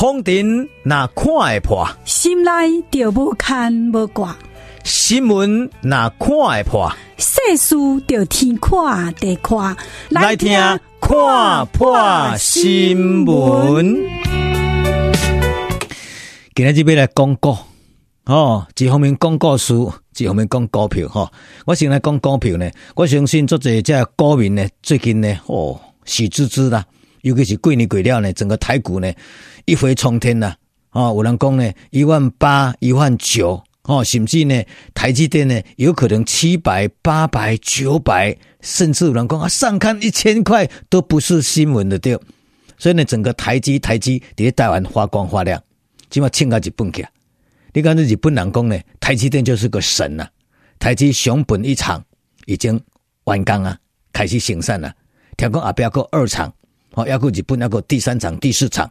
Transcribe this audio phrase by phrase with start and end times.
[0.00, 2.50] 风尘那看会破，心内
[2.90, 4.34] 就无牵无挂；
[4.82, 7.76] 新闻那看会破，世事
[8.08, 9.76] 就天看地看。
[10.08, 10.58] 来听
[11.02, 13.94] 看破新闻。
[16.54, 17.54] 今日这要来讲股
[18.24, 19.74] 哦，一方面讲故事，
[20.16, 21.32] 一方面讲股票哈、哦。
[21.66, 26.86] 我先来讲股票呢，我相信做这这股民呢，最近呢，哦，喜滋滋啦。
[27.22, 29.12] 尤其是过年过了呢，整个台股呢
[29.64, 30.54] 一飞冲天呐！
[30.92, 34.62] 哦，有人讲呢一万八、一万九，哦，甚至呢
[34.94, 42.18] 台积电呢有可能七百、八百、九百，甚至有人讲啊上看一千块都不是新闻的对。
[42.78, 45.62] 所以呢，整个台积台积在台湾发光发亮，
[46.10, 47.06] 起码请个日本去。
[47.72, 50.30] 你看这日本人讲呢，台积电就是个神呐、啊！
[50.78, 52.02] 台积熊本一厂
[52.46, 52.80] 已经
[53.24, 53.78] 完工啊，
[54.12, 54.92] 开始生产了，
[55.36, 56.52] 听讲后边还有二厂。
[56.92, 58.90] 好，要过日本，要过第三场、第四场，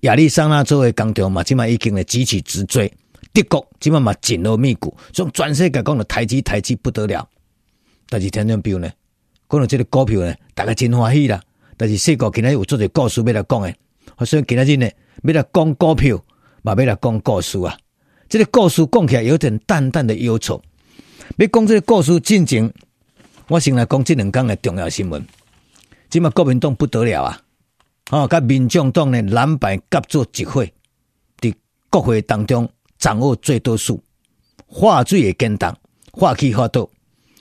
[0.00, 2.90] 亚利桑那州的工厂嘛，即嘛已经咧急起直追。
[3.32, 7.28] 德国即嘛嘛紧锣密鼓，从全世界讲的台积，台积不得了。
[8.08, 8.90] 但是听众朋友呢，
[9.48, 11.40] 讲到这个股票呢，大家真欢喜啦。
[11.76, 13.74] 但是世界今日有做个故事要来讲诶，
[14.24, 14.88] 所以今日呢，
[15.22, 16.24] 要来讲股票，
[16.62, 17.76] 嘛要来讲故事啊。
[18.28, 20.60] 这个故事讲起来有点淡淡的忧愁。
[21.36, 22.72] 要讲这个故事进程，
[23.48, 25.24] 我先来讲这两天的重要新闻。
[26.10, 27.40] 今嘛国民党不得了啊！
[28.10, 30.74] 哦，甲民众党呢蓝白合作集会，
[31.40, 31.54] 伫
[31.88, 34.02] 国会当中掌握最多数，
[34.66, 35.76] 话最也坚党，
[36.10, 36.90] 话气话多。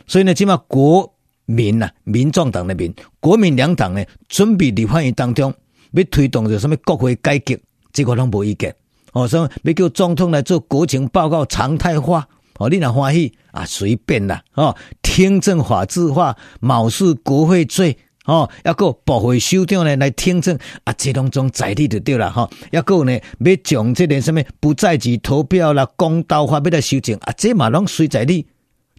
[0.06, 1.12] 所以呢，今嘛国
[1.46, 5.52] 民啊，民众党的民，国民两党呢，准备立法院当中
[5.94, 7.58] 要推动着什么国会改革，
[7.92, 8.76] 这个拢无意见。
[9.14, 12.28] 哦，说要叫总统来做国情报告常态化。
[12.60, 14.44] 哦，你若欢喜啊，随便啦。
[14.54, 17.98] 哦，听证法制化，藐视国会罪。
[18.30, 22.48] 哦，要个部会首长呢来听证啊，这拢总在理就对了哈。
[22.72, 28.46] 要个呢要将这点什物不在籍投票啦、公道法要来修正啊，这嘛拢随在理。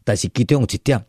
[0.03, 1.01] 但是其中有一点，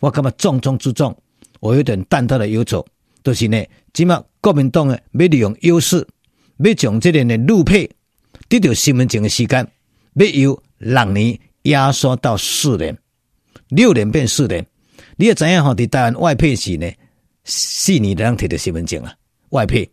[0.00, 1.16] 我感觉重中之重，
[1.60, 2.84] 我有点淡淡的忧愁，
[3.24, 3.64] 就是呢，
[3.94, 6.06] 即马国民党呢要利用优势，
[6.58, 7.90] 要将这点的陆配
[8.50, 9.66] 得到身份证的时间，
[10.14, 12.98] 要由六年压缩到四年，
[13.68, 14.66] 六年变四年。
[15.16, 16.92] 你也知影吼，伫台湾外配时呢？
[17.46, 19.14] 四年才能摕到身份证啊，
[19.50, 19.88] 外配。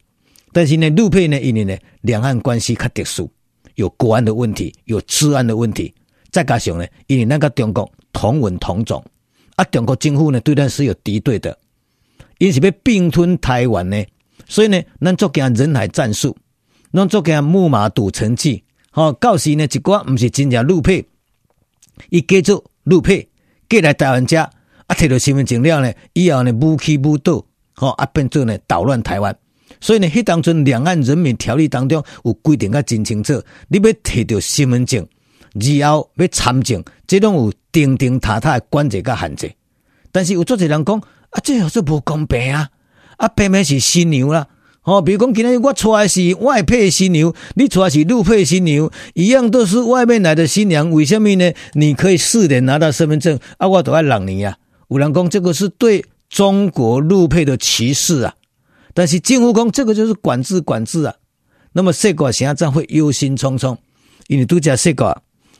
[0.51, 3.29] 但是呢，陆配呢，因为呢，两岸关系较特殊，
[3.75, 5.93] 有国安的问题，有治安的问题，
[6.31, 9.03] 再加上呢，因为那个中国同文同种，
[9.55, 11.57] 啊，中国政府呢对咱是有敌对的，
[12.37, 14.03] 因是要并吞台湾呢，
[14.47, 16.35] 所以呢，咱做件人海战术，
[16.91, 21.05] 咱做件木马赌城记，好，到时呢，一寡毋是真正陆配，
[22.09, 23.27] 伊叫做陆配，
[23.69, 24.49] 过来台湾遮。
[24.87, 29.35] 啊，摕到身份证了呢，以后呢，武器武倒，吼啊，变做呢捣乱台湾。
[29.81, 35.05] 所以呢，迄当阵两岸人民条例当中有规定个真清楚，你要摕到身份证，
[35.53, 39.51] 以后要参政，这种有钉钉塔塔的管制甲限制。
[40.11, 42.69] 但是有足侪人讲，啊，这好像无公平啊！
[43.17, 44.47] 啊，偏偏是新娘啦，
[44.81, 51.51] 吼，比如讲今日我娶的是外配新娘，你娶的是陆配新娘，一样都是外面来的新娘，为什么呢？
[51.73, 54.57] 你可以四年拿到身份证，啊，我都要两年呀。
[54.93, 58.35] 有人讲这个是对中国陆配的歧视啊，
[58.93, 61.15] 但是政府讲这个就是管制管制啊。
[61.71, 63.75] 那么世界现在会忧心忡忡，
[64.27, 65.03] 因为都在世界，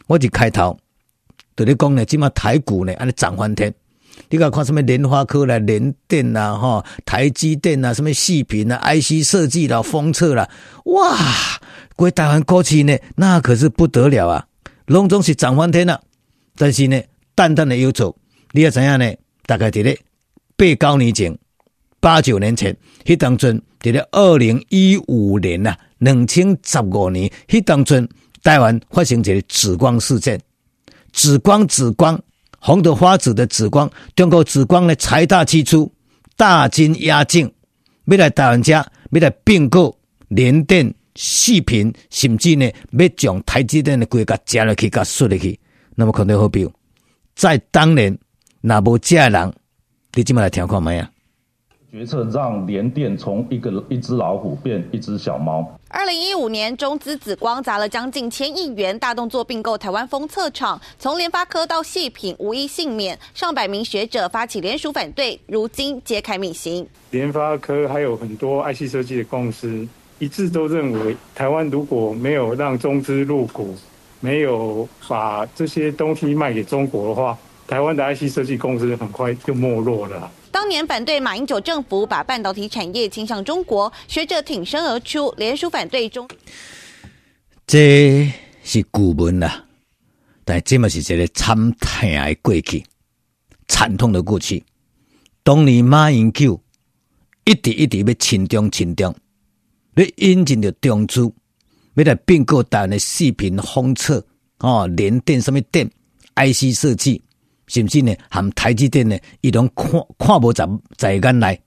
[0.06, 0.78] 我就开头
[1.56, 3.74] 对你讲呢，起码台股呢，安尼涨翻天。
[4.30, 10.48] 你看看什么莲花科啦、联电啦、哈台积电啦、什么矽品啦、IC 设计啦、封测啦，
[10.86, 11.18] 哇，
[11.96, 14.46] 归台湾过去呢，那可是不得了啊，
[14.86, 16.00] 拢总是涨翻天了。
[16.56, 17.02] 但是呢，
[17.34, 18.16] 淡淡的忧愁，
[18.52, 19.12] 你要怎样呢？
[19.46, 19.98] 大概在咧
[20.56, 21.38] 八九年前，
[22.00, 28.08] 八九年前，迄当阵在咧二零一五年呐，两千十五年，迄当阵
[28.42, 30.40] 台湾发生一个紫光事件，
[31.12, 32.22] 紫光紫光，
[32.60, 35.92] 红的花紫的紫光，中国紫光呢财大气粗，
[36.38, 37.52] 大金压境，
[38.06, 39.98] 要来台湾家，要来并购
[40.30, 45.60] 联电、视频，甚至呢要将台积电的规格加落去，加输入去，
[45.96, 46.66] 那么可能好比
[47.36, 48.18] 在当年。
[48.66, 49.54] 那无这人，
[50.14, 51.12] 你今麦来听看没啊？
[51.92, 55.78] 决策让联电从一个一只老虎变一只小猫。
[55.90, 66.88] 二零一五年，中资紫光砸了将近千亿元大动作并购台湾封测厂，从联发科到细品无一幸免，上百名学者发起联署反对，如今揭开秘辛。
[67.12, 69.86] 联发科还有很多 IC 设计的公司
[70.20, 73.76] 一致都认为，台湾如果没有让中资入股，
[74.22, 77.38] 没有把这些东西卖给中国的话。
[77.68, 80.32] 台湾的 IC 设计公司很快就没落了。
[80.52, 86.28] 当年反对马英九政府把半导体产业倾向中国，学者挺身而出，联署反对中。
[87.66, 88.32] 这
[88.64, 89.66] 是古文啦，
[90.46, 92.84] 但这嘛是一个惨痛的过去，
[93.68, 94.64] 惨痛的过去。
[95.42, 96.62] 当年马英九
[97.46, 99.16] 一直一直要亲中亲中，
[99.96, 101.22] 要引进着中资，
[101.96, 104.24] 要来并购台湾的视频封测
[104.60, 105.90] 哦，联电什么电
[106.36, 107.22] IC 设计，
[107.74, 109.90] 甚至呢含台积电呢，伊拢看
[110.20, 111.60] 看无在在眼内，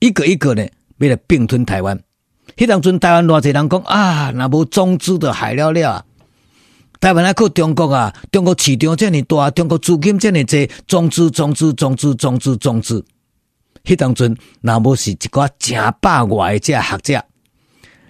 [0.00, 0.66] 一个一个呢
[0.98, 1.96] 为了并吞台湾。
[2.56, 6.04] 迄当阵台湾偌济人讲啊，若无中资的害了了！
[6.98, 13.04] 台湾还靠中国啊，中国市场遮尔大，中国资金遮尔济，中资中资中资中资中资。
[13.84, 17.24] 迄当阵若无是一寡正百外的这学者，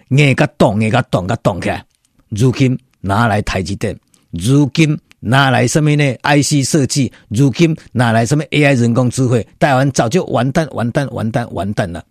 [0.08, 1.84] 硬甲动硬甲动甲动起来。
[2.30, 3.98] 如今拿来台积电，
[4.30, 9.46] 如今拿来什么呢？IC 设计，如今拿来什么 AI 人工智慧？
[9.58, 12.04] 台湾早就完蛋完蛋完蛋完蛋了。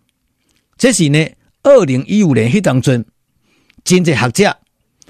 [0.78, 1.26] 这是呢。
[1.66, 3.06] 二零一五年迄当阵，
[3.86, 4.58] 真济学者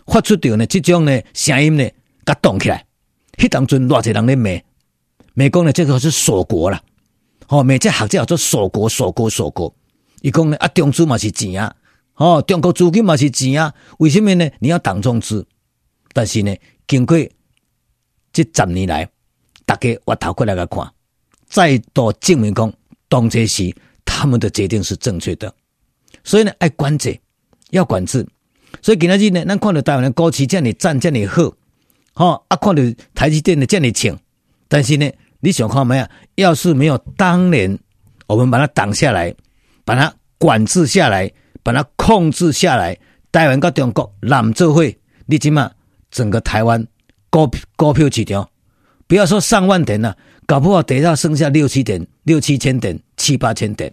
[0.05, 1.89] 发出着呢，这种呢声音呢，
[2.23, 2.85] 甲动起来。
[3.39, 4.51] 迄当阵偌济人咧骂，
[5.33, 6.79] 骂讲呢，这个是锁国啦。
[7.47, 9.73] 吼，骂这学者叫做锁国、锁国、锁国。
[10.21, 11.75] 伊讲呢，啊，中资嘛是钱啊，
[12.13, 13.73] 吼，中国资金嘛是钱啊。
[13.97, 14.47] 为什么呢？
[14.59, 15.43] 你要挡中资？
[16.13, 16.55] 但是呢，
[16.87, 17.17] 经过
[18.33, 19.07] 这十年来，
[19.65, 20.91] 大家回头过来个看，
[21.47, 22.73] 再度证明讲，
[23.07, 25.53] 当这时他们的决定是正确的。
[26.23, 27.17] 所以呢，爱管制，
[27.69, 28.27] 要管制。
[28.81, 31.53] 所以今仔日呢，咱看到台湾的股市这样赞，这样好，
[32.15, 32.81] 哈啊，看到
[33.13, 34.17] 台积电的这样强。
[34.67, 35.09] 但是呢，
[35.39, 36.07] 你想看没有？
[36.35, 37.77] 要是没有当年
[38.25, 39.33] 我们把它挡下来，
[39.85, 41.31] 把它管制下来，
[41.61, 42.97] 把它控制下来，
[43.31, 44.97] 台湾跟中国揽做会，
[45.27, 45.71] 你起码
[46.09, 46.83] 整个台湾
[47.33, 48.47] 股股票市场，
[49.07, 53.91] 不要说上万点了，啊，搞不好跌到剩下六七点、六七千点、七八千点，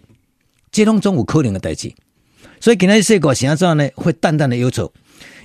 [0.71, 1.91] 这种总有可能的代志。
[2.59, 4.93] 所以今天说过现在呢，会淡淡的忧愁。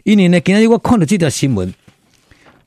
[0.05, 1.73] 因为呢，今天我看到这条新闻，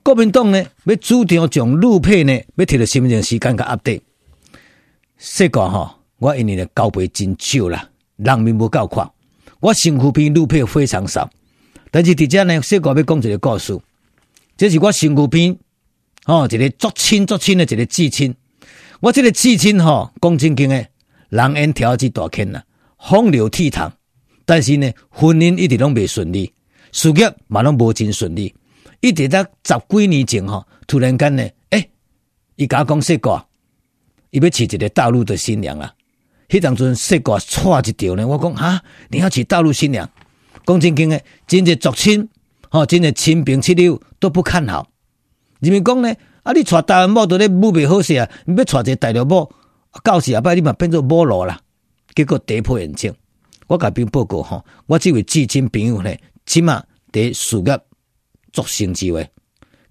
[0.02, 4.02] 国民党呢要主张将陆配呢要提到身份证时间个 update。
[5.20, 9.08] 说过哈，我因为呢交配真少啦，人民不够快。
[9.60, 11.30] 我身躯边陆配非常少，
[11.92, 13.80] 但是底下呢说过要讲一个故事，
[14.60, 15.58] 这是我身躯边
[16.26, 18.36] 哦一个足亲足亲的一个至亲。
[19.00, 20.86] 我这个至亲哈讲真经的，
[21.30, 22.62] 人缘条件大坑啦，
[22.98, 23.90] 风流倜傥。
[24.44, 26.52] 但是呢，婚姻一直拢未顺利，
[26.92, 28.54] 事业嘛拢无真顺利。
[29.00, 31.90] 一直到十几年前哈，突然间呢，诶、
[32.58, 33.48] 伊甲我讲说过，
[34.32, 35.94] 伊要娶一个大陆的新娘啊。
[36.50, 40.10] 迄当阵说过错一条呢，我讲哈，你要娶大陆新娘，
[40.66, 42.28] 讲真经诶，真济族亲，
[42.70, 44.88] 吼，真济亲朋戚友都不看好。
[45.60, 49.52] 人民讲呢，啊，你娶台湾某都咧母袂好势啊，你要娶一个大陆某，
[50.04, 51.60] 到时后摆你嘛变做某路啦，
[52.16, 53.14] 结果跌破眼镜。
[53.68, 57.80] 我甲兵报告吼，我这位至亲朋友呢，起码得事业
[58.52, 59.30] 做成就诶，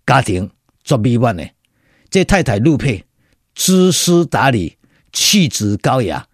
[0.07, 0.51] 家庭
[0.83, 1.55] 做美满诶，
[2.11, 3.05] 这太太陆配
[3.55, 4.77] 知书达理，
[5.13, 6.27] 气质高雅，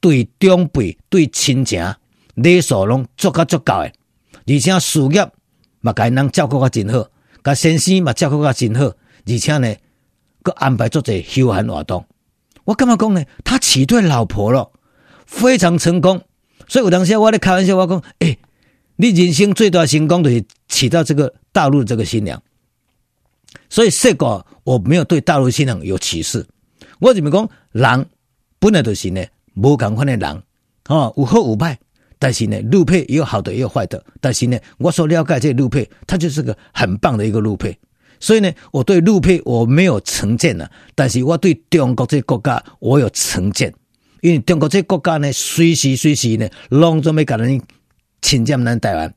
[0.00, 1.94] 对长辈对亲情
[2.34, 3.92] 礼数拢足够足够诶，
[4.46, 5.30] 而且事业
[5.80, 7.08] 嘛甲因人照顾甲真好，
[7.44, 9.74] 甲先生嘛照顾甲真好，而且呢，
[10.42, 12.04] 搁安排做者休闲活动。
[12.64, 13.24] 我干嘛讲呢？
[13.44, 14.72] 他娶对老婆了，
[15.24, 16.20] 非常成功。
[16.68, 18.38] 所以有当时我咧开玩笑，我讲，诶、
[18.96, 22.42] 你人生最大成功就是娶到这个大陆这个新娘。
[23.70, 26.44] 所以说过我没有对大陆新娘有歧视。
[26.98, 27.48] 我怎么讲？
[27.70, 28.08] 人
[28.58, 30.42] 本来就是呢，无共款的人，
[30.88, 31.78] 哦，有好有坏。
[32.18, 34.02] 但是呢，路配也有好的，也有坏的。
[34.20, 37.76] 但是呢，我所了解这个陆配，它就是个很棒的一个路配。
[38.18, 43.72] 所以呢，我对路配我没有成见了，但是我对中国这个国家我有成见。
[44.22, 47.60] 因为中国这个国家呢，随时随时呢，拢总要甲人
[48.22, 49.14] 侵占咱台湾，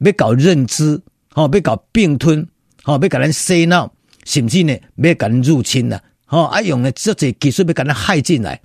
[0.00, 1.00] 要搞认知，
[1.30, 2.46] 吼，要搞并吞，
[2.82, 3.90] 吼，要甲咱洗脑，
[4.24, 8.60] 甚至呢，要甲咱入侵呐，吼，啊用呢这些技术要甲咱害进来。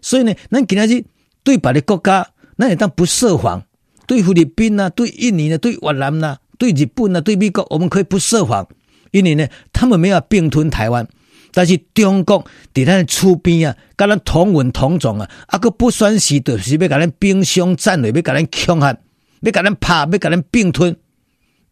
[0.00, 1.04] 所以呢，咱今仔日
[1.44, 2.26] 对别的国家，
[2.60, 3.64] 咱也当不设防，
[4.06, 8.68] 对菲律宾呐，对印尼呢，对越南呐，对日本呐，对美国，我们可以不设防，
[9.12, 11.08] 因为呢，他们没有并吞台湾。
[11.52, 18.96] 但是中国伫咱出边啊，甲咱同文同种啊，啊个不算是就是要甲咱兵凶战危，要甲咱强悍，
[19.40, 20.94] 要甲咱拍，要甲咱并吞，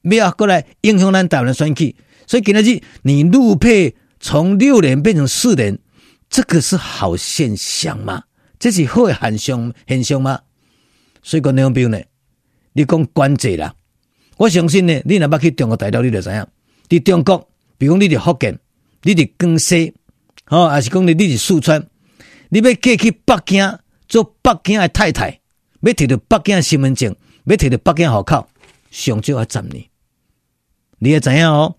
[0.02, 1.95] 要过来影响咱台湾的选举。
[2.26, 5.78] 所以今日你陆配从六年变成四年，
[6.28, 8.23] 这个是好现象吗？
[8.59, 10.40] 这是好的现象现象吗？
[11.28, 12.00] 所以讲两边呢，
[12.73, 13.75] 你讲管制啦，
[14.38, 16.47] 我相信呢，你若捌去中国大陆，你就知影，
[16.88, 18.58] 伫中国，比如讲你伫福建。
[19.02, 19.92] 你伫江西，
[20.49, 21.87] 哦，还是讲你你伫四川，
[22.49, 25.38] 你要嫁去北京做北京的太太，
[25.82, 28.49] 要摕到北京的身份证，要摕到北京户口，
[28.90, 29.85] 上少要十年，
[30.99, 31.76] 你也知影哦，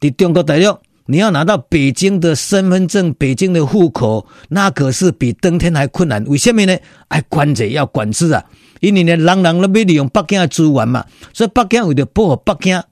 [0.00, 6.24] 在中国大陆，你要拿到北京的身份证、北京的户口，那可是比登天还困难。
[6.26, 6.78] 为什么呢？
[7.08, 8.44] 爱管制，要管制啊！
[8.82, 12.82] 因为呢，人人都要利用北京的资源嘛，所以北京为了保护北京，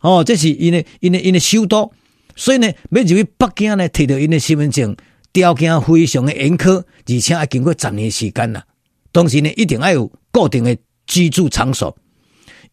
[0.00, 1.90] 哦，这是因为因为因为首都，
[2.36, 4.94] 所以呢，要入去北京呢，摕到因的身份证，
[5.32, 8.62] 条件非常的严苛，而且要经过十年时间啦。
[9.12, 10.76] 同时呢，一定要有固定的
[11.06, 11.96] 居住场所。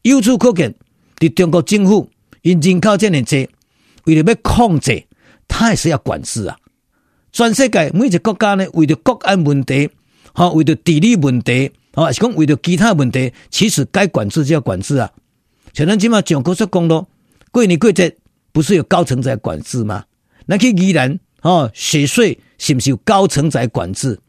[0.04, 0.76] 由此可见，
[1.18, 2.10] 在中国政府。
[2.42, 3.48] 因人口这么多，
[4.04, 5.04] 为了要控制，
[5.48, 6.56] 他也是要管制啊。
[7.32, 9.90] 全世界每一个国家呢，为了国安问题，
[10.32, 15.12] 哈，为了地理问题，啊，是讲为了其他问题，其实该管制就要管制啊。
[15.74, 17.08] 像咱今嘛讲高速公路，
[17.52, 18.16] 过年过节
[18.52, 20.06] 不是有高层在管制吗？
[20.46, 24.20] 那去宜兰哦，雪隧是不是有高层在管制？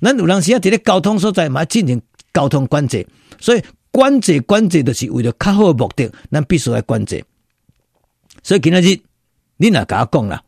[0.00, 2.00] 咱有当时啊，伫咧交通所在嘛进行
[2.32, 3.06] 交通管制，
[3.40, 7.24] 所以管制管制就是为了较好的目的，咱必须来管制。
[8.42, 9.00] 所以今仔日，
[9.56, 10.42] 你若甲我讲啦，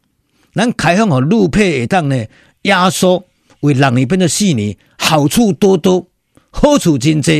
[0.54, 2.24] 咱开放和路配会当呢
[2.62, 3.24] 压缩
[3.60, 6.06] 为六年变成四年，好处多多，
[6.60, 7.32] 好处真多。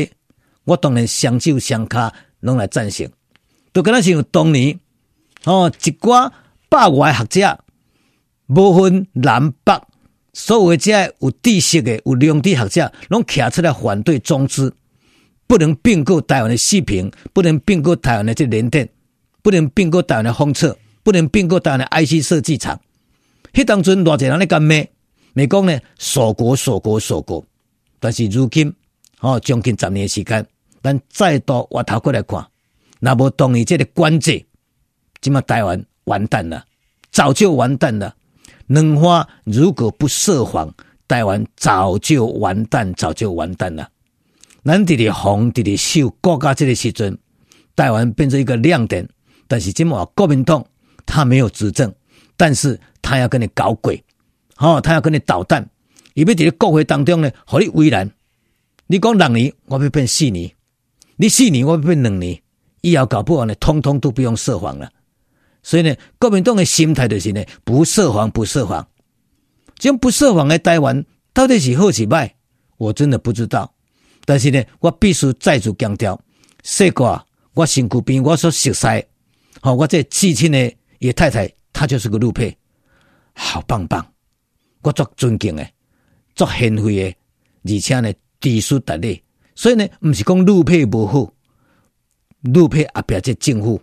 [0.63, 3.07] 我当然双手双脚拢来赞成。
[3.73, 4.79] 都跟咱像当年
[5.43, 6.31] 哦，一寡
[6.69, 7.59] 百外学者，
[8.47, 9.81] 无分南北，
[10.33, 14.73] 所有这有知识的、有良知学者，拢站出来反对中资，
[15.47, 18.89] 不能并购台湾的视频，不能并购台湾的这联电。
[19.41, 22.79] 不能并购台湾的封测，不能并购台湾的 IC 设计厂。
[23.53, 24.91] 迄当阵偌济人咧干咩？
[25.33, 27.45] 美国呢锁国锁国锁国，
[27.99, 28.73] 但是如今
[29.19, 30.45] 哦，将近十年时间，
[30.81, 32.45] 咱再度回头过来看，
[32.99, 34.45] 那无同意这个关键，
[35.21, 36.63] 即么台湾完蛋了，
[37.11, 38.15] 早就完蛋了。
[38.67, 40.73] 两花如果不设防，
[41.07, 43.89] 台湾早就完蛋，早就完蛋了。
[44.63, 47.17] 咱伫咧防伫咧守国家这个时阵，
[47.75, 49.07] 台湾变成一个亮点。
[49.47, 50.63] 但是今嘛国民党
[51.05, 51.91] 他没有执政，
[52.37, 54.01] 但是他要跟你搞鬼，
[54.57, 55.67] 哦，他要跟你捣蛋，
[56.13, 58.09] 伊要在国会当中呢，互你为难。
[58.91, 60.49] 你讲六年，我要变四年；
[61.15, 62.41] 你四年，我要变两年。
[62.81, 64.91] 以后搞不完呢，通通都不用设防了。
[65.61, 68.87] 所以呢，国民党的心态就是呢，不设防，不设防。
[69.75, 72.35] 这样不设防的台湾到底是好是坏，
[72.77, 73.71] 我真的不知道。
[74.25, 76.19] 但是呢，我必须再次强调，
[76.63, 78.87] 说过我身躯边我所熟悉。
[79.61, 82.57] 好，我这至亲的叶太太，她就是个陆配，
[83.33, 84.03] 好棒棒，
[84.81, 85.69] 我足尊敬的，
[86.33, 89.21] 足贤惠的，而且呢，知书达理，
[89.55, 91.33] 所以呢，不是讲陆配不好，
[92.41, 93.81] 陆配后边这政府，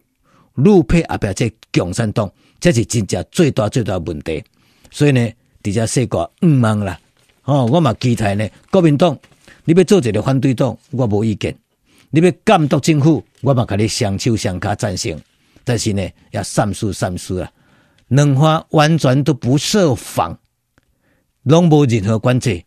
[0.55, 4.43] 陆配后边这共产党，这是真正最大最大问题。
[4.91, 5.31] 所以呢，
[5.63, 6.99] 底下说过唔忙啦，
[7.45, 9.19] 哦，我嘛期待呢，国民党
[9.65, 11.53] 你要做一个反对党，我无意见；
[12.11, 15.21] 你要监督政府，我嘛甲你双手双脚赞成。
[15.65, 17.53] 但是呢，要三思三思啊！
[18.09, 20.39] 两方完全都不设防，
[21.43, 22.65] 拢无任何关系。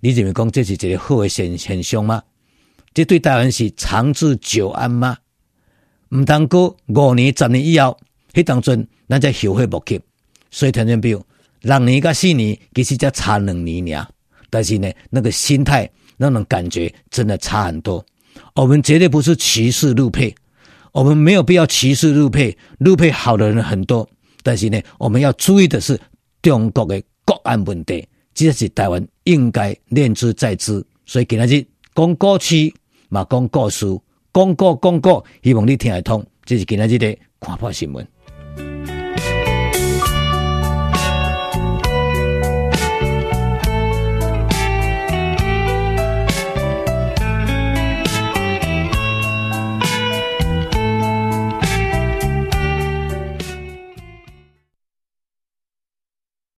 [0.00, 2.22] 你认为讲这是一个好的现现象吗？
[2.92, 5.16] 这对台湾是长治久安吗？
[6.08, 7.96] 唔通过五年、十年以后，
[8.32, 10.00] 迄当阵咱才后悔莫及。
[10.50, 11.24] 所以，听众朋友，
[11.60, 14.08] 六年甲四年其实才差两年呀。
[14.48, 18.04] 但是呢，那个心态、那种感觉真的差很多。
[18.54, 20.34] 我们绝对不是歧视陆配。
[20.92, 24.08] 我们没有必要歧视陆配，陆配好的人很多，
[24.42, 25.96] 但是呢，我们要注意的是
[26.42, 28.04] 中国的国安问题，
[28.34, 30.84] 这是台湾应该念之在之。
[31.06, 32.72] 所以今日讲故事
[33.08, 33.86] 嘛，讲故事，
[34.32, 36.24] 讲过讲过，希望你听得通。
[36.44, 38.06] 这是今日的看破新闻。